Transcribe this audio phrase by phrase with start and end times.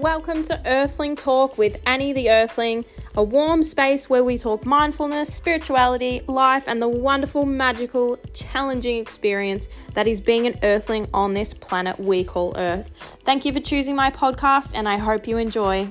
[0.00, 5.34] welcome to Earthling Talk with Annie the Earthling, a warm space where we talk mindfulness,
[5.34, 11.52] spirituality, life, and the wonderful, magical, challenging experience that is being an Earthling on this
[11.52, 12.90] planet we call Earth.
[13.24, 15.90] Thank you for choosing my podcast, and I hope you enjoy.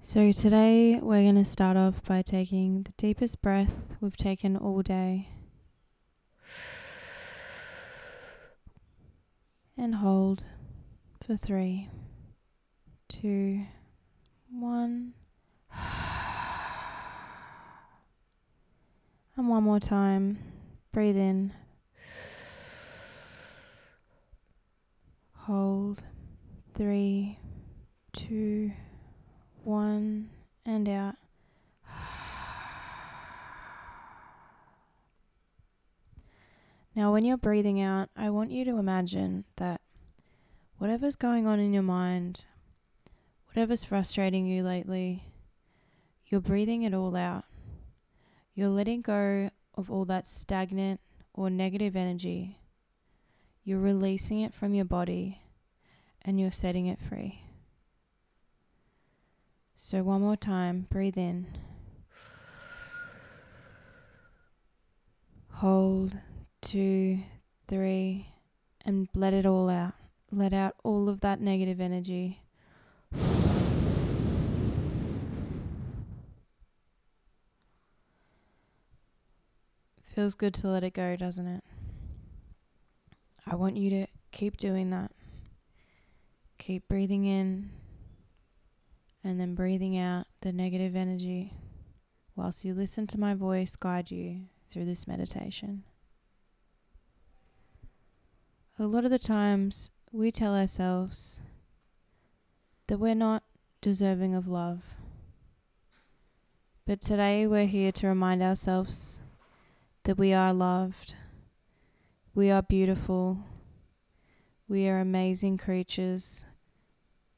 [0.00, 4.80] So, today we're going to start off by taking the deepest breath we've taken all
[4.80, 5.28] day.
[9.80, 10.42] And hold
[11.24, 11.88] for three,
[13.08, 13.64] two,
[14.50, 15.14] one.
[19.36, 20.38] And one more time.
[20.90, 21.52] Breathe in.
[25.34, 26.02] Hold.
[26.74, 27.38] Three,
[28.12, 28.72] two,
[29.62, 30.30] one,
[30.66, 31.14] and out.
[36.98, 39.80] Now, when you're breathing out, I want you to imagine that
[40.78, 42.44] whatever's going on in your mind,
[43.46, 45.22] whatever's frustrating you lately,
[46.26, 47.44] you're breathing it all out.
[48.52, 50.98] You're letting go of all that stagnant
[51.32, 52.58] or negative energy.
[53.62, 55.40] You're releasing it from your body
[56.22, 57.44] and you're setting it free.
[59.76, 61.46] So, one more time, breathe in.
[65.52, 66.16] Hold,
[66.60, 67.20] two,
[67.66, 68.28] three,
[68.84, 69.94] and let it all out.
[70.30, 72.42] Let out all of that negative energy.
[80.14, 81.64] Feels good to let it go, doesn't it?
[83.46, 85.12] I want you to keep doing that.
[86.58, 87.70] Keep breathing in
[89.24, 91.52] and then breathing out the negative energy
[92.34, 95.84] whilst you listen to my voice guide you through this meditation.
[98.80, 101.40] A lot of the times we tell ourselves
[102.86, 103.42] that we're not
[103.80, 104.84] deserving of love.
[106.86, 109.18] But today we're here to remind ourselves
[110.04, 111.14] that we are loved,
[112.36, 113.38] we are beautiful,
[114.68, 116.44] we are amazing creatures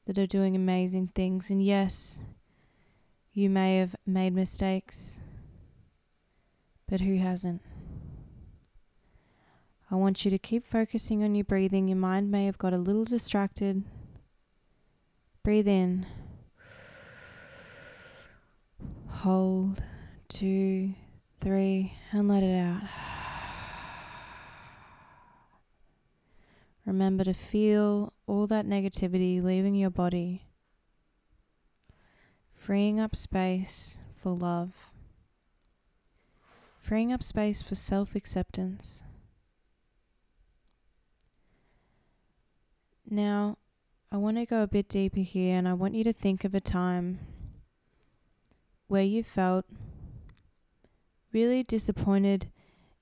[0.05, 1.49] that are doing amazing things.
[1.49, 2.21] And yes,
[3.33, 5.19] you may have made mistakes,
[6.87, 7.63] but who hasn't?
[9.91, 11.89] I want you to keep focusing on your breathing.
[11.89, 13.83] Your mind may have got a little distracted.
[15.43, 16.05] Breathe in.
[19.07, 19.83] Hold.
[20.29, 20.93] Two,
[21.41, 22.83] three, and let it out.
[26.85, 30.45] Remember to feel all that negativity leaving your body,
[32.53, 34.71] freeing up space for love,
[36.79, 39.03] freeing up space for self acceptance.
[43.13, 43.57] Now,
[44.09, 46.55] I want to go a bit deeper here and I want you to think of
[46.55, 47.19] a time
[48.87, 49.65] where you felt
[51.33, 52.51] really disappointed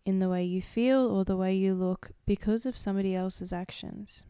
[0.06, 4.24] in the way you feel or the way you look because of somebody else's actions.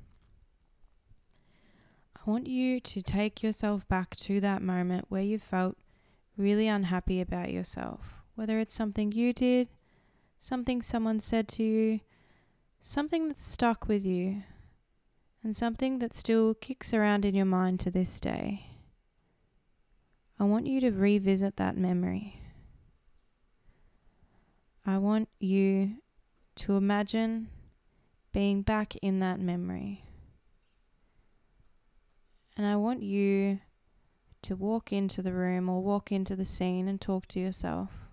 [2.14, 5.78] I want you to take yourself back to that moment where you felt
[6.36, 9.70] really unhappy about yourself, whether it's something you did,
[10.40, 12.02] something someone said to you,
[12.82, 14.44] something that stuck with you,
[15.44, 18.68] and something that still kicks around in your mind to this day.
[20.40, 22.42] I want you to revisit that memory.
[24.86, 25.98] I want you
[26.56, 27.50] to imagine
[28.32, 30.04] being back in that memory.
[32.58, 33.60] And I want you
[34.42, 38.09] to walk into the room or walk into the scene and talk to yourself.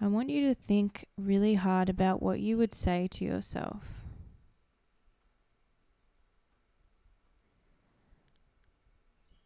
[0.00, 3.82] I want you to think really hard about what you would say to yourself.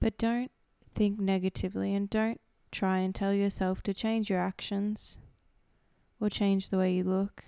[0.01, 0.51] But don't
[0.95, 2.41] think negatively and don't
[2.73, 5.19] try and tell yourself to change your actions
[6.21, 7.45] or change the way you look.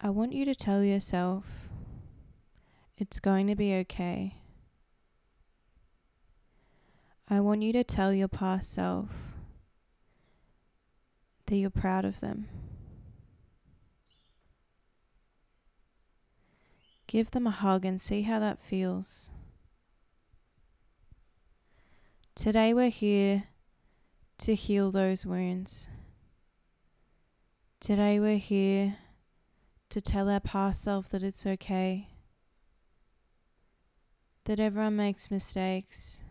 [0.00, 1.68] I want you to tell yourself
[2.96, 4.36] it's going to be okay.
[7.28, 9.29] I want you to tell your past self
[11.50, 12.48] that you're proud of them.
[17.08, 19.30] Give them a hug and see how that feels.
[22.36, 23.48] Today we're here
[24.38, 25.88] to heal those wounds.
[27.80, 28.98] Today we're here
[29.88, 32.10] to tell our past self that it's okay,
[34.44, 36.22] that everyone makes mistakes,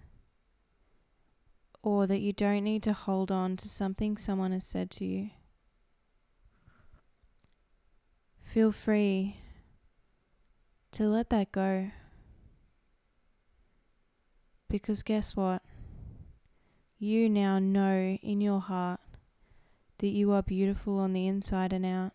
[1.89, 5.29] or that you don't need to hold on to something someone has said to you.
[8.49, 9.37] feel free
[10.91, 11.91] to let that go.
[14.67, 15.61] Because guess what?
[16.97, 18.99] You now know in your heart
[19.99, 22.13] that you are beautiful on the inside and out.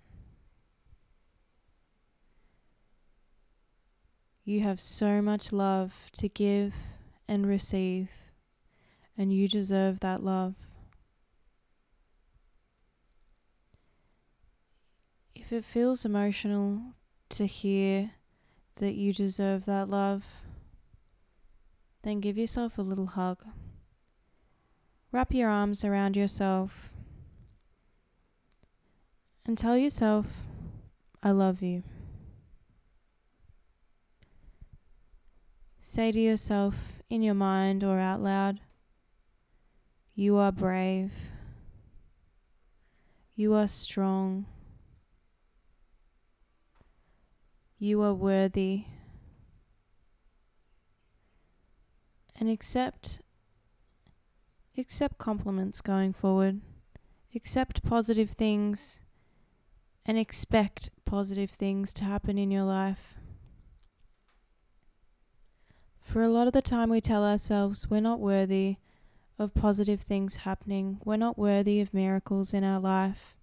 [4.44, 6.74] You have so much love to give
[7.28, 8.10] and receive,
[9.16, 10.54] and you deserve that love.
[15.34, 16.94] If it feels emotional
[17.30, 18.12] to hear
[18.76, 20.24] that you deserve that love,
[22.02, 23.44] then give yourself a little hug.
[25.12, 26.90] Wrap your arms around yourself
[29.46, 30.26] and tell yourself,
[31.22, 31.82] I love you.
[35.80, 38.60] Say to yourself in your mind or out loud,
[40.16, 41.12] You are brave.
[43.34, 44.46] You are strong.
[47.78, 48.84] You are worthy.
[52.36, 53.20] And accept
[54.78, 56.60] accept compliments going forward.
[57.34, 59.00] Accept positive things
[60.06, 63.14] and expect positive things to happen in your life.
[66.00, 68.76] For a lot of the time, we tell ourselves we're not worthy
[69.38, 73.36] of positive things happening, we're not worthy of miracles in our life.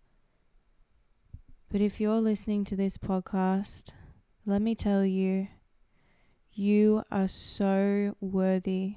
[1.71, 3.89] But if you're listening to this podcast,
[4.45, 5.47] let me tell you,
[6.53, 8.95] you are so worthy,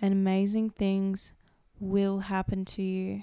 [0.00, 1.32] and amazing things
[1.78, 3.22] will happen to you.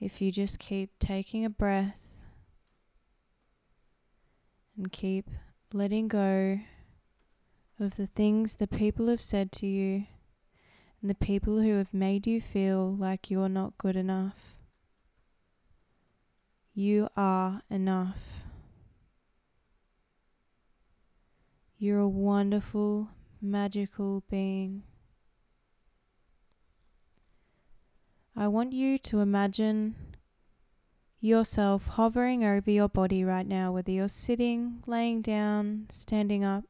[0.00, 2.00] If you just keep taking a breath
[4.76, 5.30] and keep
[5.72, 6.60] letting go
[7.80, 10.06] of the things the people have said to you
[11.00, 14.56] and the people who have made you feel like you're not good enough.
[16.74, 18.18] You are enough.
[21.78, 23.10] You're a wonderful,
[23.40, 24.82] magical being.
[28.34, 29.94] I want you to imagine
[31.20, 36.64] yourself hovering over your body right now, whether you're sitting, laying down, standing up.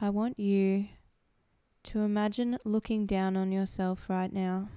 [0.00, 0.86] I want you
[1.84, 4.68] to imagine looking down on yourself right now.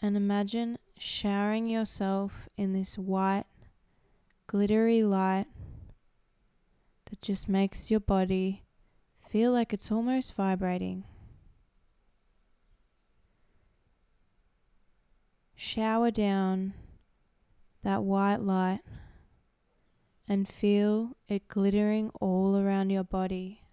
[0.00, 3.44] And imagine showering yourself in this white,
[4.46, 5.46] glittery light
[7.06, 8.64] that just makes your body
[9.28, 11.04] feel like it's almost vibrating.
[15.62, 16.74] shower down
[17.84, 18.80] that white light
[20.32, 23.64] and feel it glittering all around your body.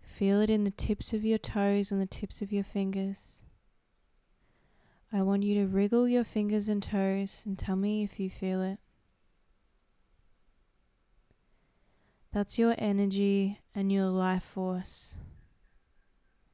[0.00, 3.42] Feel it in the tips of your toes and the tips of your fingers.
[5.12, 8.62] I want you to wriggle your fingers and toes and tell me if you feel
[8.62, 8.78] it.
[12.32, 15.18] That's your energy and your life force,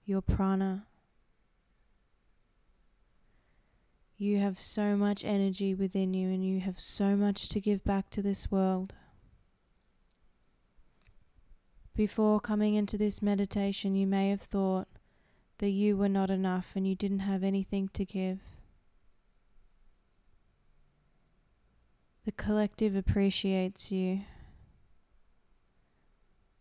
[0.05, 0.89] your prana.
[4.23, 8.09] You have so much energy within you and you have so much to give back
[8.11, 8.93] to this world.
[11.97, 14.87] Before coming into this meditation, you may have thought
[15.59, 18.39] that you were not enough and you didn't have anything to give.
[22.25, 24.21] The collective appreciates you.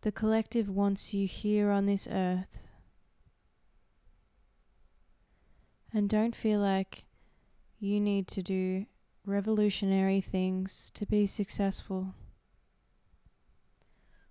[0.00, 2.58] The collective wants you here on this earth.
[5.94, 7.04] And don't feel like
[7.82, 8.86] you need to do
[9.26, 12.14] revolutionary things to be successful.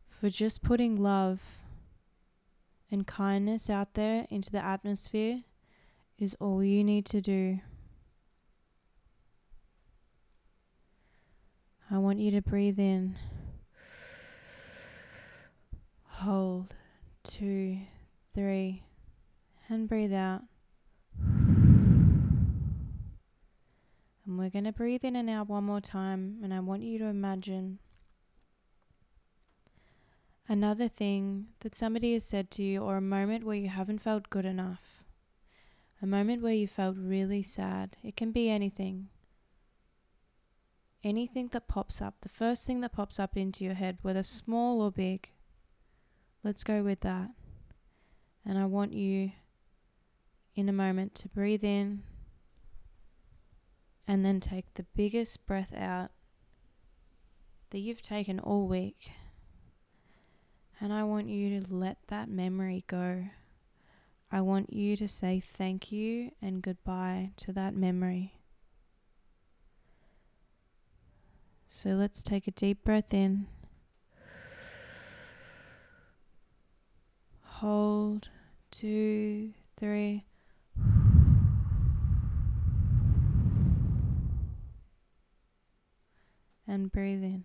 [0.10, 1.42] For just putting love
[2.90, 5.42] and kindness out there into the atmosphere
[6.18, 7.60] is all you need to do.
[11.90, 13.18] I want you to breathe in,
[16.06, 16.74] hold,
[17.24, 17.80] two,
[18.34, 18.84] three,
[19.68, 20.44] and breathe out.
[24.26, 26.38] And we're going to breathe in and out one more time.
[26.44, 27.80] And I want you to imagine
[30.48, 34.30] another thing that somebody has said to you, or a moment where you haven't felt
[34.30, 35.04] good enough.
[36.02, 37.96] A moment where you felt really sad.
[38.04, 39.10] It can be anything.
[41.04, 44.82] Anything that pops up, the first thing that pops up into your head, whether small
[44.82, 45.32] or big.
[46.44, 47.32] Let's go with that.
[48.46, 49.32] And I want you
[50.56, 52.04] in a moment to breathe in
[54.12, 56.12] and then take the biggest breath out
[57.70, 59.14] that you've taken all week.
[60.82, 63.24] And I want you to let that memory go.
[64.30, 68.34] I want you to say thank you and goodbye to that memory.
[71.70, 73.48] So let's take a deep breath in.
[77.44, 78.28] Hold,
[78.72, 80.26] two, three.
[86.72, 87.44] And breathe in.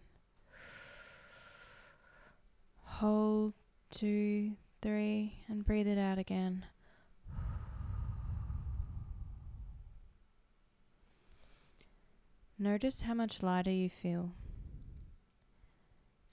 [2.85, 3.55] Hold,
[3.91, 6.65] two, three, and breathe it out again.
[12.57, 14.31] Notice how much lighter you feel.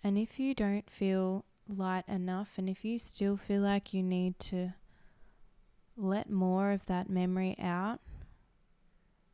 [0.03, 4.37] And if you don't feel light enough, and if you still feel like you need
[4.37, 4.75] to
[5.97, 8.01] let more of that memory out,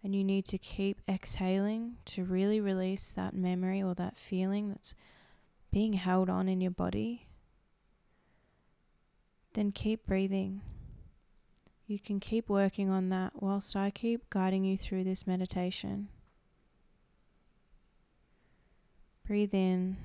[0.04, 4.96] and you need to keep exhaling to really release that memory or that feeling that's
[5.72, 7.28] being held on in your body,
[9.54, 10.62] then keep breathing.
[11.86, 16.08] You can keep working on that whilst I keep guiding you through this meditation.
[19.26, 19.98] Breathe in.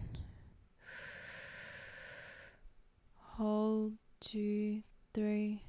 [3.36, 4.82] Hold two,
[5.12, 5.62] three.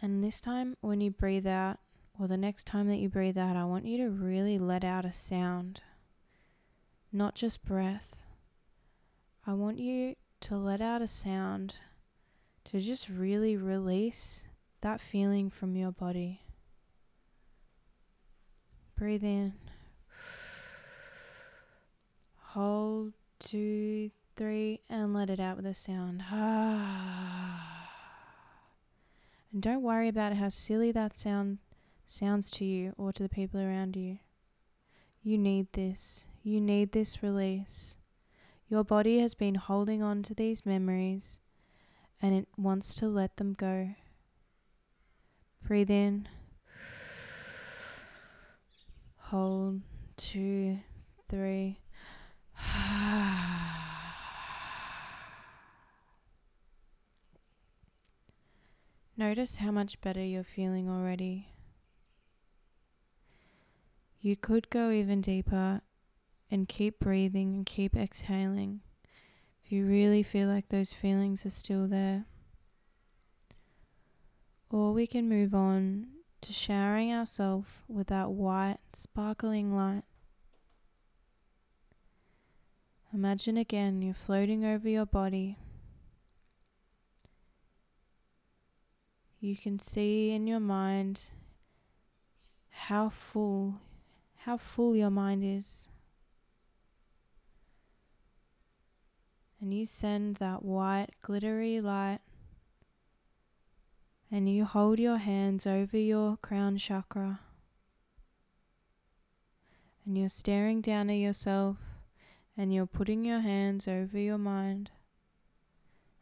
[0.00, 1.78] And this time, when you breathe out,
[2.18, 5.04] or the next time that you breathe out, I want you to really let out
[5.04, 5.82] a sound,
[7.12, 8.16] not just breath.
[9.46, 11.76] I want you to let out a sound
[12.64, 14.44] to just really release
[14.80, 16.42] that feeling from your body.
[18.96, 19.52] Breathe in.
[22.52, 26.24] Hold two, three, and let it out with a sound.
[26.32, 26.42] and
[29.60, 31.58] don't worry about how silly that sound
[32.08, 34.18] sounds to you or to the people around you.
[35.22, 36.26] You need this.
[36.42, 37.98] You need this release.
[38.68, 41.38] Your body has been holding on to these memories
[42.22, 43.90] and it wants to let them go.
[45.62, 46.28] Breathe in.
[49.18, 49.82] Hold.
[50.16, 50.78] Two,
[51.28, 51.80] three.
[59.16, 61.48] Notice how much better you're feeling already.
[64.20, 65.80] You could go even deeper
[66.50, 68.80] and keep breathing and keep exhaling
[69.64, 72.24] if you really feel like those feelings are still there.
[74.70, 76.08] Or we can move on
[76.40, 80.04] to showering ourselves with that white, sparkling light.
[83.12, 85.56] Imagine again you're floating over your body.
[89.40, 91.30] You can see in your mind
[92.70, 93.80] how full
[94.48, 95.88] how full your mind is.
[99.60, 102.20] And you send that white, glittery light,
[104.32, 107.40] and you hold your hands over your crown chakra.
[110.06, 111.76] And you're staring down at yourself,
[112.56, 114.88] and you're putting your hands over your mind,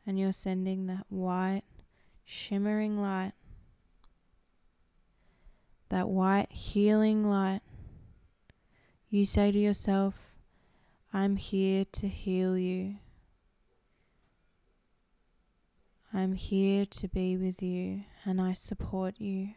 [0.05, 1.63] and you're sending that white,
[2.25, 3.35] shimmering light,
[5.91, 7.61] that white, healing light
[9.09, 10.15] you say to yourself,
[11.13, 12.97] I'm here to heal you.
[16.13, 19.51] I'm here to be with you and I support you.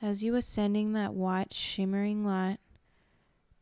[0.00, 2.58] As you are sending that white shimmering light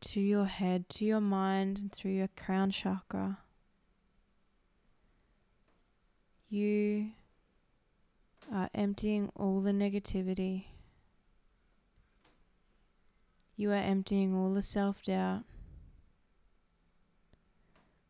[0.01, 3.37] to your head, to your mind, and through your crown chakra,
[6.49, 7.11] you
[8.51, 10.65] are emptying all the negativity
[13.61, 15.43] you are emptying all the self doubt.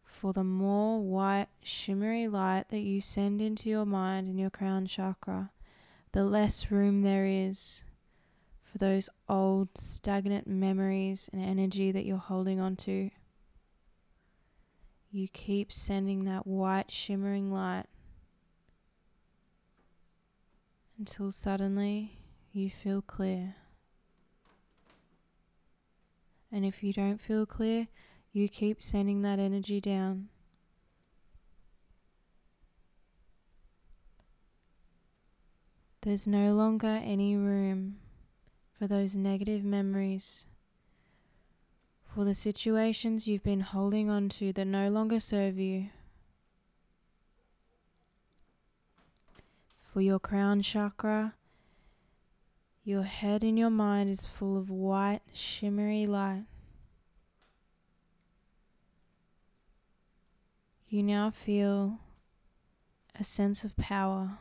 [0.05, 4.86] For the more white, shimmery light that you send into your mind and your crown
[4.86, 5.51] chakra,
[6.13, 7.84] the less room there is
[8.63, 13.10] for those old, stagnant memories and energy that you're holding on to.
[15.12, 17.88] You keep sending that white, shimmering light
[20.98, 22.20] until suddenly
[22.53, 23.55] you feel clear.
[26.51, 27.88] And if you don't feel clear,
[28.34, 30.29] you keep sending that energy down.
[36.01, 37.98] There's no longer any room
[38.74, 40.46] for those negative memories,
[42.03, 45.89] for the situations you've been holding on to that no longer serve you,
[49.79, 51.36] for your crown chakra
[52.83, 56.45] your head and your mind is full of white, shimmery light.
[60.88, 62.00] You now feel
[63.17, 64.39] a sense of power.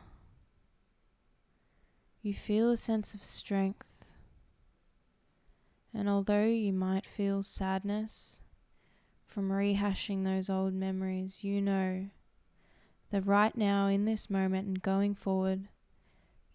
[2.21, 3.85] You feel a sense of strength.
[5.93, 8.41] And although you might feel sadness
[9.25, 12.07] from rehashing those old memories, you know
[13.11, 15.67] that right now, in this moment, and going forward,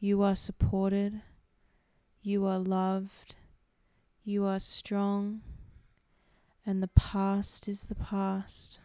[0.01, 1.21] you are supported,
[2.27, 3.37] you are loved,
[4.25, 5.43] you are strong,
[6.67, 8.81] and the past is the past.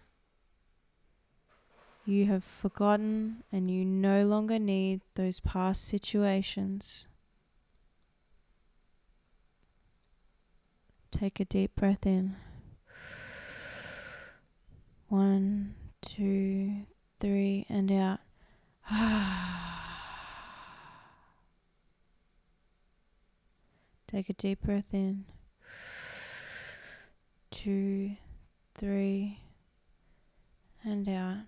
[2.06, 7.08] You have forgotten and you no longer need those past situations.
[11.10, 12.36] Take a deep breath in.
[15.08, 16.86] One, two,
[17.20, 18.20] three, and out.
[18.88, 19.81] Ah.
[24.12, 25.24] Take a deep breath in.
[27.50, 28.18] Two,
[28.76, 29.40] three,
[30.84, 31.44] and out.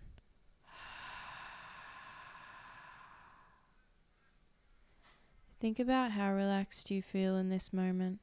[5.59, 8.19] Think about how relaxed you feel in this moment,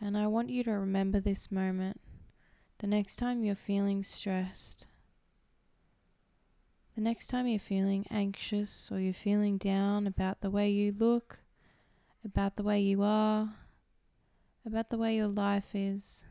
[0.00, 2.00] and I want you to remember this moment
[2.78, 4.86] the next time you're feeling stressed.
[6.94, 11.40] The next time you're feeling anxious or you're feeling down about the way you look,
[12.24, 13.54] about the way you are,
[14.66, 16.24] about the way your life is.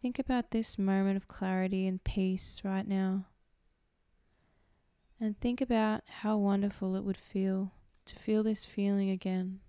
[0.00, 3.26] Think about this moment of clarity and peace right now.
[5.20, 7.72] And think about how wonderful it would feel
[8.04, 9.60] to feel this feeling again.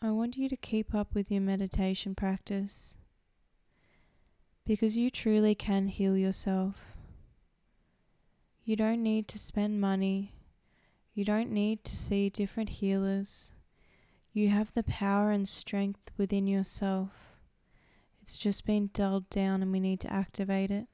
[0.00, 2.96] I want you to keep up with your meditation practice
[4.64, 6.96] because you truly can heal yourself.
[8.64, 10.34] You don't need to spend money
[11.14, 13.52] you don't need to see different healers.
[14.32, 17.36] You have the power and strength within yourself.
[18.22, 20.86] It's just been dulled down and we need to activate it.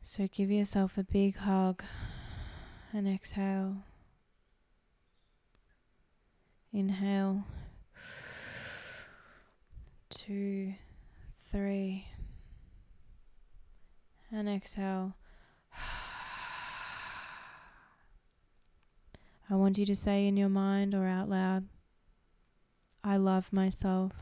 [0.00, 1.82] So give yourself a big hug
[2.94, 3.82] and exhale.
[6.72, 7.44] Inhale.
[10.08, 10.74] Two,
[11.50, 12.06] three.
[14.30, 15.17] And exhale.
[19.50, 21.64] I want you to say in your mind or out loud,
[23.02, 24.12] I love myself.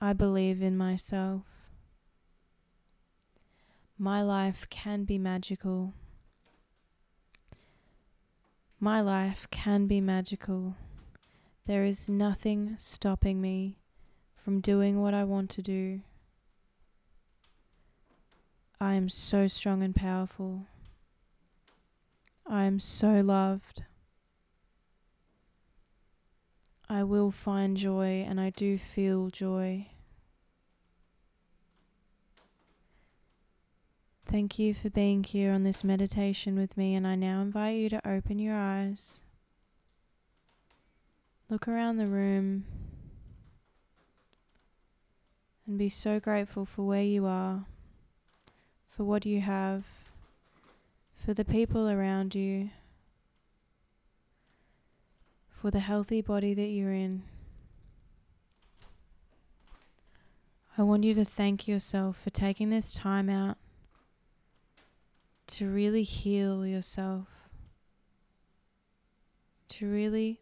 [0.00, 1.42] I believe in myself.
[3.98, 5.94] My life can be magical.
[8.78, 10.76] My life can be magical.
[11.66, 13.78] There is nothing stopping me
[14.36, 16.02] from doing what I want to do.
[18.80, 20.66] I am so strong and powerful.
[22.50, 23.82] I am so loved.
[26.88, 29.88] I will find joy and I do feel joy.
[34.24, 37.88] Thank you for being here on this meditation with me, and I now invite you
[37.90, 39.22] to open your eyes.
[41.48, 42.66] Look around the room
[45.66, 47.64] and be so grateful for where you are,
[48.90, 49.97] for what you have
[51.24, 52.70] for the people around you,
[55.50, 57.22] for the healthy body that you're in.
[60.78, 63.58] I want you to thank yourself for taking this time out
[65.48, 67.26] to really heal yourself,
[69.70, 70.40] to really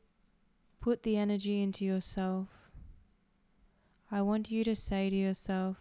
[0.80, 2.48] put the energy into yourself.
[4.10, 5.78] I want you to say to yourself,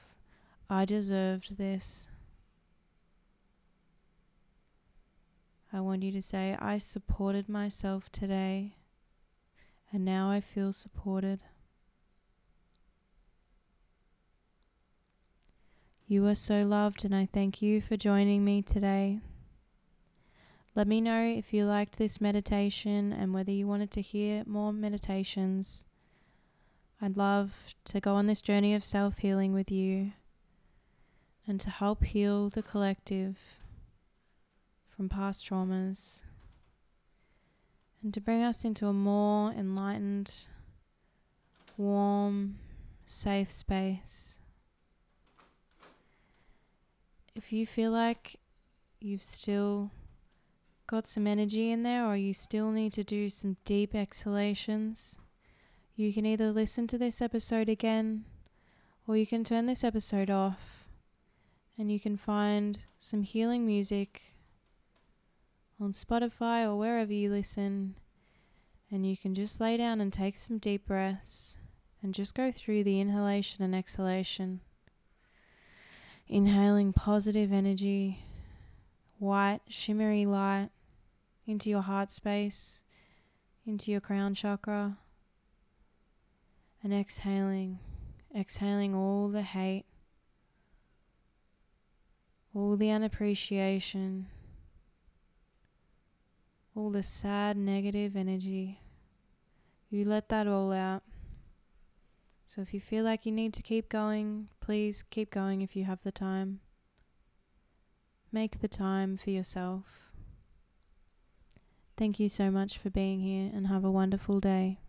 [0.69, 2.07] I deserved this.
[5.75, 8.77] I want you to say, I supported myself today,
[9.91, 11.41] and now I feel supported.
[16.07, 19.19] You are so loved, and I thank you for joining me today.
[20.75, 24.71] Let me know if you liked this meditation and whether you wanted to hear more
[24.71, 25.83] meditations.
[27.01, 30.13] I'd love to go on this journey of self healing with you
[31.45, 33.37] and to help heal the collective
[34.95, 36.21] from past traumas
[38.05, 40.31] and to bring us into a more enlightened,
[41.75, 42.59] warm,
[43.05, 44.39] safe space.
[47.33, 48.35] If you feel like
[49.01, 49.89] you've still
[50.87, 55.17] got some energy in there or you still need to do some deep exhalations,
[55.95, 58.25] you can either listen to this episode again
[59.07, 60.85] or you can turn this episode off
[61.75, 64.34] and you can find some healing music
[65.79, 67.95] on Spotify or wherever you listen.
[68.91, 71.59] And you can just lay down and take some deep breaths
[72.01, 74.61] and just go through the inhalation and exhalation
[76.27, 78.25] Inhaling positive energy,
[79.19, 80.69] white, shimmery light
[81.45, 82.81] into your heart space,
[83.63, 84.97] into your crown chakra.
[86.83, 87.79] And exhaling,
[88.35, 89.85] exhaling all the hate,
[92.55, 94.27] all the unappreciation,
[96.75, 98.81] all the sad negative energy.
[99.89, 101.03] You let that all out.
[102.45, 105.85] So if you feel like you need to keep going, please keep going if you
[105.85, 106.59] have the time.
[108.31, 110.11] Make the time for yourself.
[111.97, 114.79] Thank you so much for being here and have a wonderful day.